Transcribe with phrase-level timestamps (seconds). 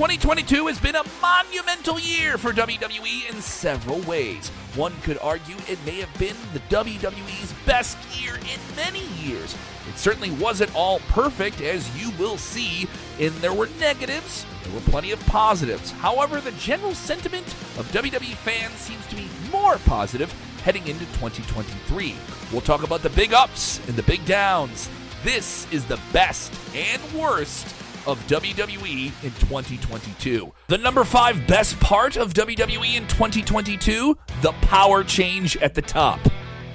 [0.00, 4.48] 2022 has been a monumental year for WWE in several ways.
[4.74, 9.54] One could argue it may have been the WWE's best year in many years.
[9.90, 12.88] It certainly wasn't all perfect, as you will see,
[13.20, 15.90] and there were negatives, there were plenty of positives.
[15.90, 20.32] However, the general sentiment of WWE fans seems to be more positive
[20.62, 22.16] heading into 2023.
[22.50, 24.88] We'll talk about the big ups and the big downs.
[25.24, 27.76] This is the best and worst
[28.10, 30.52] of WWE in 2022.
[30.66, 36.20] The number five best part of WWE in 2022 the power change at the top.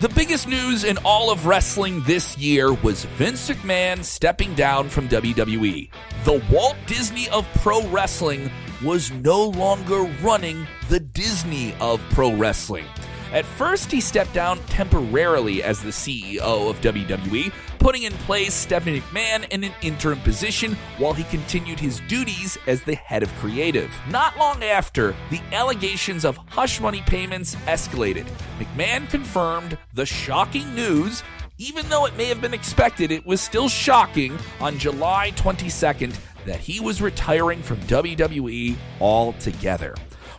[0.01, 5.07] The biggest news in all of wrestling this year was Vince McMahon stepping down from
[5.07, 5.89] WWE.
[6.25, 8.51] The Walt Disney of pro wrestling
[8.83, 12.85] was no longer running the Disney of pro wrestling.
[13.31, 19.01] At first, he stepped down temporarily as the CEO of WWE, putting in place Stephanie
[19.01, 23.93] McMahon in an interim position while he continued his duties as the head of creative.
[24.09, 28.27] Not long after, the allegations of hush money payments escalated.
[28.59, 31.23] McMahon confirmed the shocking news.
[31.57, 36.15] Even though it may have been expected, it was still shocking on July 22nd
[36.45, 39.95] that he was retiring from WWE altogether.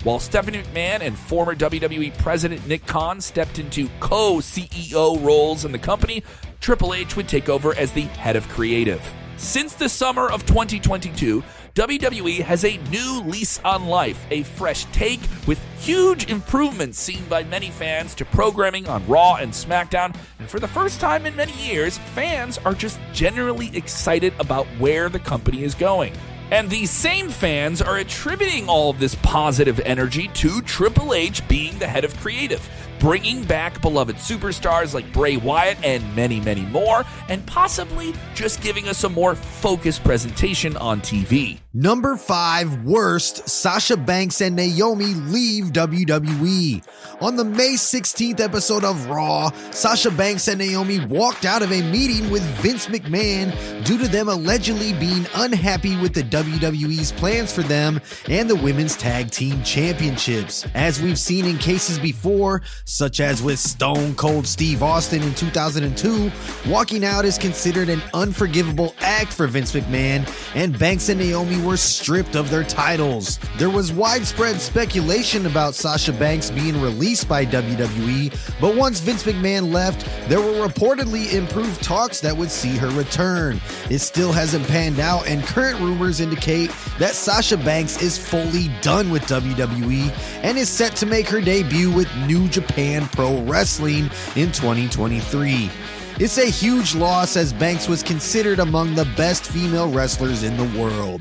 [0.06, 5.72] While Stephanie McMahon and former WWE President Nick Khan stepped into co CEO roles in
[5.72, 6.22] the company,
[6.66, 9.00] Triple H would take over as the head of creative.
[9.36, 11.44] Since the summer of 2022,
[11.76, 17.44] WWE has a new lease on life, a fresh take with huge improvements seen by
[17.44, 20.16] many fans to programming on Raw and SmackDown.
[20.40, 25.08] And for the first time in many years, fans are just generally excited about where
[25.08, 26.14] the company is going.
[26.50, 31.78] And these same fans are attributing all of this positive energy to Triple H being
[31.78, 37.04] the head of creative, bringing back beloved superstars like Bray Wyatt and many, many more,
[37.28, 41.60] and possibly just giving us a more focused presentation on TV.
[41.78, 46.82] Number five worst Sasha Banks and Naomi leave WWE.
[47.20, 51.82] On the May 16th episode of Raw, Sasha Banks and Naomi walked out of a
[51.82, 53.52] meeting with Vince McMahon
[53.84, 58.00] due to them allegedly being unhappy with the WWE's plans for them
[58.30, 60.66] and the Women's Tag Team Championships.
[60.74, 66.30] As we've seen in cases before, such as with Stone Cold Steve Austin in 2002,
[66.70, 71.76] walking out is considered an unforgivable act for Vince McMahon, and Banks and Naomi were
[71.76, 73.40] stripped of their titles.
[73.58, 79.72] There was widespread speculation about Sasha Banks being released by WWE, but once Vince McMahon
[79.72, 83.60] left, there were reportedly improved talks that would see her return.
[83.90, 89.10] It still hasn't panned out, and current rumors indicate that Sasha Banks is fully done
[89.10, 90.10] with WWE
[90.44, 94.04] and is set to make her debut with New Japan Pro Wrestling
[94.36, 95.70] in 2023.
[96.18, 100.80] It's a huge loss as Banks was considered among the best female wrestlers in the
[100.80, 101.20] world.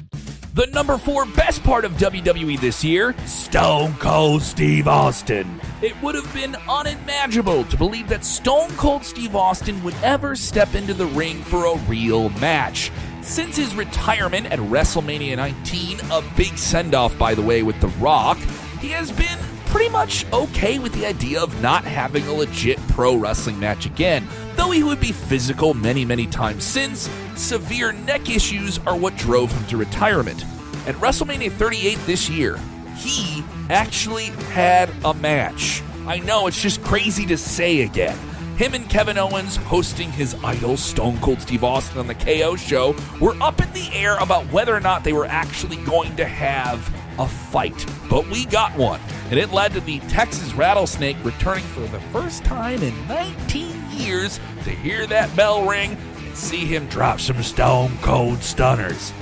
[0.56, 5.60] The number four best part of WWE this year Stone Cold Steve Austin.
[5.82, 10.74] It would have been unimaginable to believe that Stone Cold Steve Austin would ever step
[10.74, 12.90] into the ring for a real match.
[13.20, 17.90] Since his retirement at WrestleMania 19, a big send off, by the way, with The
[18.00, 18.38] Rock,
[18.80, 19.38] he has been
[19.76, 24.26] pretty much okay with the idea of not having a legit pro wrestling match again.
[24.56, 29.52] Though he would be physical many, many times since, severe neck issues are what drove
[29.52, 30.46] him to retirement.
[30.88, 32.58] At WrestleMania 38 this year,
[32.96, 35.84] he actually had a match.
[36.08, 38.18] I know it's just crazy to say again.
[38.56, 42.96] Him and Kevin Owens hosting his idol Stone Cold Steve Austin on the KO show
[43.20, 46.80] were up in the air about whether or not they were actually going to have
[47.20, 47.86] a fight.
[48.10, 52.44] But we got one, and it led to the Texas Rattlesnake returning for the first
[52.44, 57.98] time in 19 years to hear that bell ring and see him drop some stone
[58.02, 59.14] cold stunners.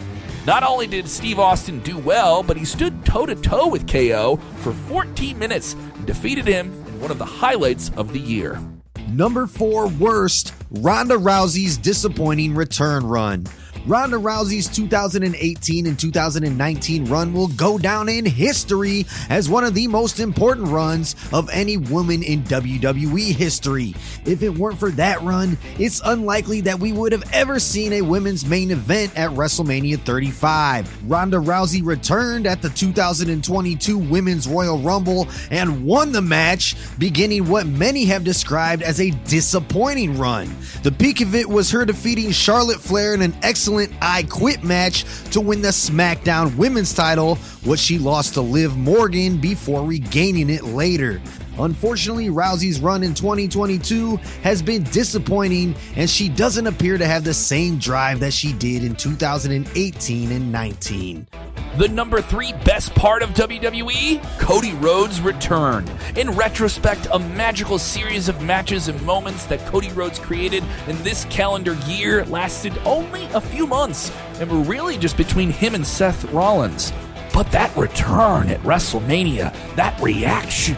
[0.46, 4.38] Not only did Steve Austin do well, but he stood toe to toe with KO
[4.58, 8.60] for 14 minutes and defeated him in one of the highlights of the year.
[9.08, 13.46] Number four worst Ronda Rousey's disappointing return run.
[13.86, 19.90] Ronda Rousey's 2018 and 2019 run will go down in history as one of the
[19.90, 23.94] most important runs of any woman in WWE history.
[24.26, 28.02] If it weren't for that run, it's unlikely that we would have ever seen a
[28.02, 31.10] women's main event at WrestleMania 35.
[31.12, 37.68] Ronda Rousey returned at the 2022 Women's Royal Rumble and won the match, beginning what
[37.68, 40.50] many have described as a disappointing run.
[40.84, 45.06] The peak of it was her defeating Charlotte Flair in an excellent I Quit match
[45.32, 50.64] to win the SmackDown Women's title, which she lost to Liv Morgan before regaining it
[50.64, 51.22] later.
[51.58, 57.34] Unfortunately, Rousey's run in 2022 has been disappointing, and she doesn't appear to have the
[57.34, 61.28] same drive that she did in 2018 and 19.
[61.76, 64.22] The number three best part of WWE?
[64.38, 65.90] Cody Rhodes' return.
[66.16, 71.26] In retrospect, a magical series of matches and moments that Cody Rhodes created in this
[71.32, 76.26] calendar year lasted only a few months and were really just between him and Seth
[76.26, 76.94] Rollins.
[77.34, 80.78] But that return at WrestleMania, that reaction,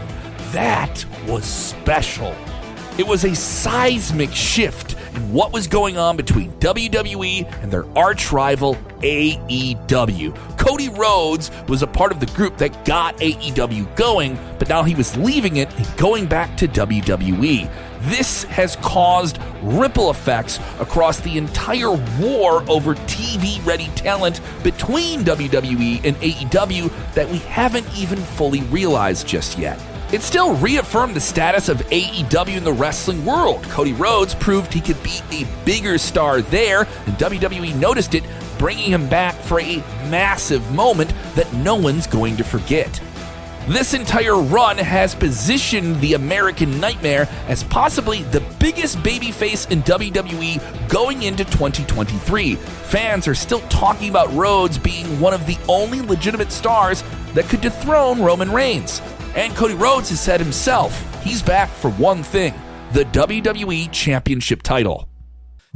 [0.53, 2.33] that was special.
[2.97, 8.31] It was a seismic shift in what was going on between WWE and their arch
[8.31, 10.54] rival AEW.
[10.65, 14.95] Cody Rhodes was a part of the group that got AEW going, but now he
[14.95, 17.69] was leaving it and going back to WWE.
[18.09, 26.03] This has caused ripple effects across the entire war over TV ready talent between WWE
[26.03, 29.79] and AEW that we haven't even fully realized just yet.
[30.11, 33.63] It still reaffirmed the status of AEW in the wrestling world.
[33.65, 38.23] Cody Rhodes proved he could be a bigger star there, and WWE noticed it,
[38.57, 39.77] bringing him back for a
[40.09, 43.01] massive moment that no one's going to forget.
[43.67, 50.87] This entire run has positioned the American Nightmare as possibly the biggest babyface in WWE
[50.87, 52.55] going into 2023.
[52.55, 57.03] Fans are still talking about Rhodes being one of the only legitimate stars
[57.33, 59.01] that could dethrone Roman Reigns.
[59.35, 62.53] And Cody Rhodes has said himself he's back for one thing
[62.93, 65.09] the WWE Championship title.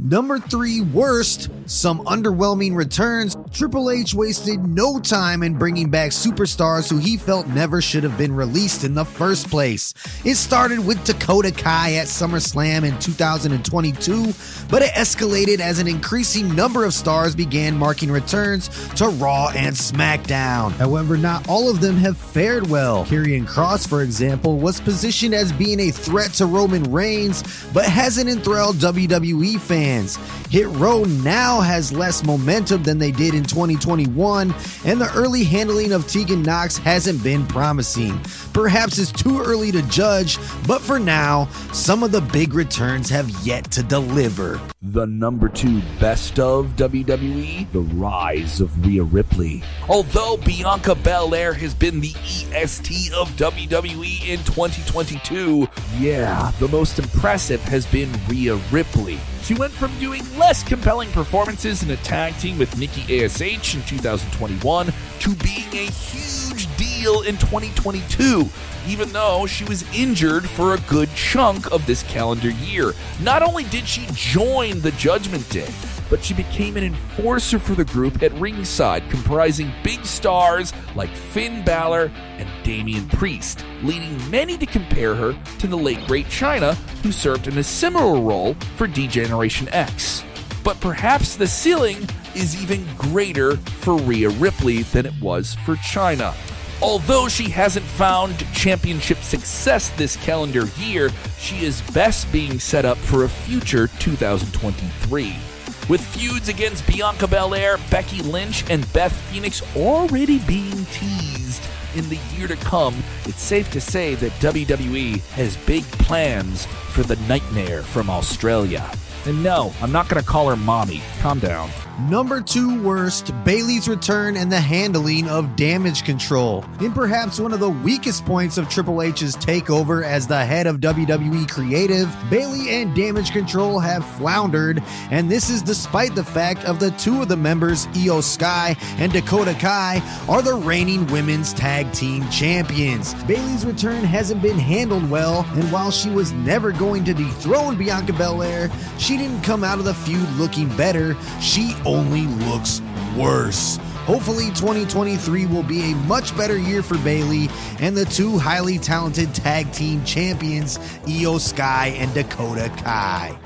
[0.02, 3.36] Number three, worst, some underwhelming returns.
[3.52, 8.16] Triple H wasted no time in bringing back superstars who he felt never should have
[8.16, 9.92] been released in the first place.
[10.24, 14.32] It started with Dakota Kai at SummerSlam in 2022,
[14.70, 19.74] but it escalated as an increasing number of stars began marking returns to Raw and
[19.74, 20.70] SmackDown.
[20.72, 23.04] However, not all of them have fared well.
[23.04, 27.42] Karrion Kross, for example, was positioned as being a threat to Roman Reigns,
[27.74, 30.18] but hasn't enthralled WWE fans.
[30.50, 34.52] Hit Row now has less momentum than they did in 2021,
[34.84, 38.18] and the early handling of Tegan Nox hasn't been promising.
[38.52, 43.30] Perhaps it's too early to judge, but for now, some of the big returns have
[43.46, 44.60] yet to deliver.
[44.82, 49.62] The number two best of WWE, the rise of Rhea Ripley.
[49.88, 55.68] Although Bianca Belair has been the EST of WWE in 2022,
[56.00, 59.20] yeah, the most impressive has been Rhea Ripley.
[59.42, 63.82] She went from doing less compelling performances in a tag team with Nikki ASH in
[63.82, 68.48] 2021 to being a huge deal in 2022,
[68.86, 72.92] even though she was injured for a good chunk of this calendar year.
[73.20, 75.72] Not only did she join the Judgment Day,
[76.10, 81.64] but she became an enforcer for the group at ringside, comprising big stars like Finn
[81.64, 87.12] Balor and Damian Priest, leading many to compare her to the late great Chyna, who
[87.12, 90.24] served in a similar role for D Generation X.
[90.62, 96.34] But perhaps the ceiling is even greater for Rhea Ripley than it was for Chyna.
[96.82, 102.96] Although she hasn't found championship success this calendar year, she is best being set up
[102.96, 105.49] for a future 2023.
[105.90, 111.64] With feuds against Bianca Belair, Becky Lynch, and Beth Phoenix already being teased
[111.96, 112.94] in the year to come,
[113.24, 118.88] it's safe to say that WWE has big plans for the nightmare from Australia.
[119.26, 121.02] And no, I'm not going to call her mommy.
[121.22, 121.68] Calm down.
[122.08, 126.64] Number two worst, Bayley's return and the handling of damage control.
[126.80, 130.78] In perhaps one of the weakest points of Triple H's takeover as the head of
[130.78, 136.80] WWE Creative, Bayley and Damage Control have floundered, and this is despite the fact of
[136.80, 141.92] the two of the members, Iyo Sky and Dakota Kai, are the reigning women's tag
[141.92, 143.14] team champions.
[143.24, 148.14] Bayley's return hasn't been handled well, and while she was never going to dethrone Bianca
[148.14, 151.16] Belair, she didn't come out of the feud looking better.
[151.40, 152.80] She only looks
[153.16, 153.78] worse.
[154.06, 157.48] Hopefully, 2023 will be a much better year for Bayley
[157.80, 163.36] and the two highly talented tag team champions, Iyo Sky and Dakota Kai.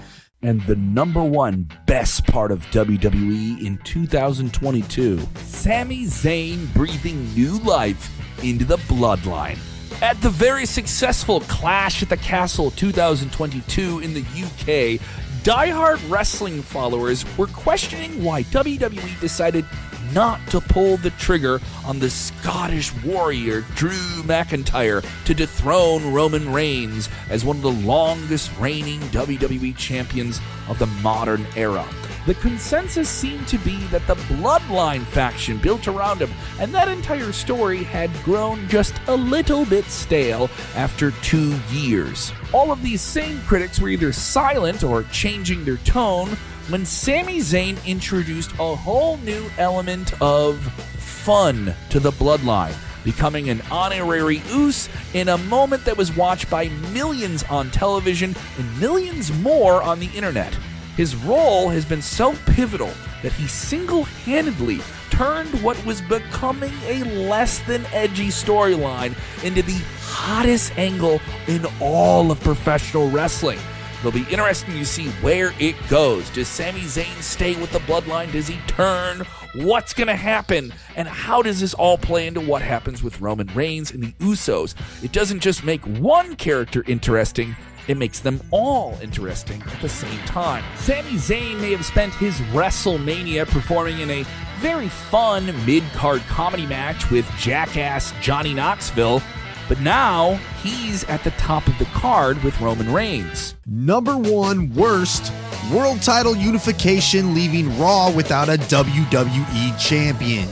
[0.43, 8.11] and the number one best part of WWE in 2022 Sami Zayn breathing new life
[8.45, 9.59] into the bloodline.
[10.03, 15.01] At the very successful Clash at the Castle 2022 in the UK,
[15.45, 19.67] diehard wrestling followers were questioning why WWE decided
[20.15, 27.11] not to pull the trigger on the Scottish warrior Drew McIntyre to dethrone Roman Reigns
[27.29, 31.87] as one of the longest reigning WWE champions of the modern era.
[32.27, 37.33] The consensus seemed to be that the Bloodline faction built around him and that entire
[37.33, 42.33] story had grown just a little bit stale after two years.
[42.55, 46.31] All of these same critics were either silent or changing their tone
[46.71, 50.59] when Sami Zayn introduced a whole new element of
[50.97, 56.69] fun to the bloodline, becoming an honorary Uce in a moment that was watched by
[56.91, 60.57] millions on television and millions more on the internet.
[60.97, 67.03] His role has been so pivotal that he single handedly turned what was becoming a
[67.29, 73.59] less than edgy storyline into the hottest angle in all of professional wrestling.
[73.99, 76.29] It'll be interesting to see where it goes.
[76.29, 78.31] Does Sami Zayn stay with the bloodline?
[78.33, 79.23] Does he turn?
[79.55, 80.75] What's going to happen?
[80.95, 84.75] And how does this all play into what happens with Roman Reigns and the Usos?
[85.03, 87.57] It doesn't just make one character interesting,
[87.89, 90.65] it makes them all interesting at the same time.
[90.77, 94.25] Sami Zayn may have spent his WrestleMania performing in a
[94.59, 99.23] very fun mid card comedy match with jackass Johnny Knoxville,
[99.69, 103.55] but now he's at the top of the card with Roman Reigns.
[103.67, 105.33] Number one worst
[105.73, 110.49] world title unification, leaving Raw without a WWE champion.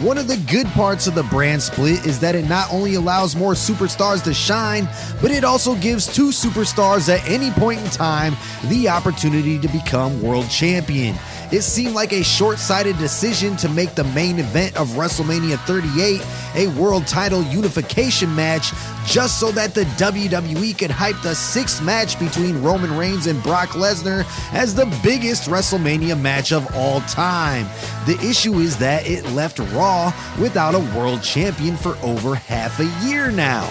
[0.00, 3.36] One of the good parts of the brand split is that it not only allows
[3.36, 4.88] more superstars to shine,
[5.22, 8.34] but it also gives two superstars at any point in time
[8.64, 11.14] the opportunity to become world champion.
[11.54, 16.20] It seemed like a short sighted decision to make the main event of WrestleMania 38
[16.56, 18.72] a world title unification match
[19.06, 23.68] just so that the WWE could hype the sixth match between Roman Reigns and Brock
[23.68, 27.68] Lesnar as the biggest WrestleMania match of all time.
[28.04, 33.06] The issue is that it left Raw without a world champion for over half a
[33.06, 33.62] year now.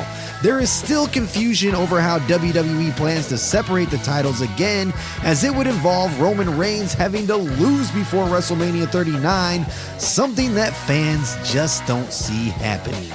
[0.44, 4.92] There is still confusion over how WWE plans to separate the titles again,
[5.24, 9.66] as it would involve Roman Reigns having to lose before WrestleMania 39,
[10.00, 13.10] something that fans just don't see happening.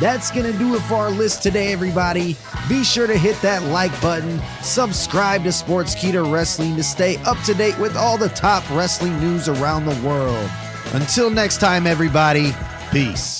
[0.00, 2.36] That's going to do it for our list today, everybody.
[2.68, 7.54] Be sure to hit that like button, subscribe to Sportskeeda Wrestling to stay up to
[7.54, 10.48] date with all the top wrestling news around the world.
[10.92, 12.54] Until next time, everybody,
[12.92, 13.38] peace.